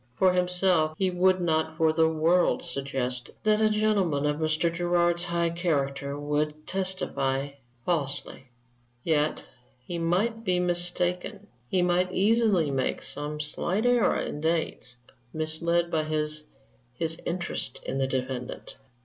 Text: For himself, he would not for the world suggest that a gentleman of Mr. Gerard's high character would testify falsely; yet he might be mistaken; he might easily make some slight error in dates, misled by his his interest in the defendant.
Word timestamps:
For 0.17 0.33
himself, 0.33 0.95
he 0.97 1.11
would 1.11 1.39
not 1.39 1.77
for 1.77 1.93
the 1.93 2.09
world 2.09 2.65
suggest 2.65 3.29
that 3.43 3.61
a 3.61 3.69
gentleman 3.69 4.25
of 4.25 4.37
Mr. 4.37 4.73
Gerard's 4.73 5.25
high 5.25 5.51
character 5.51 6.17
would 6.17 6.65
testify 6.65 7.49
falsely; 7.85 8.47
yet 9.03 9.43
he 9.85 9.99
might 9.99 10.43
be 10.43 10.57
mistaken; 10.59 11.45
he 11.69 11.83
might 11.83 12.11
easily 12.11 12.71
make 12.71 13.03
some 13.03 13.39
slight 13.39 13.85
error 13.85 14.17
in 14.17 14.41
dates, 14.41 14.95
misled 15.35 15.91
by 15.91 16.05
his 16.05 16.45
his 16.95 17.21
interest 17.23 17.79
in 17.85 17.99
the 17.99 18.07
defendant. 18.07 18.77